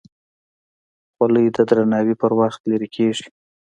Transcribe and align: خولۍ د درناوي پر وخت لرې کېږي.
خولۍ 1.13 1.45
د 1.55 1.57
درناوي 1.69 2.15
پر 2.21 2.31
وخت 2.39 2.61
لرې 2.69 2.87
کېږي. 2.95 3.27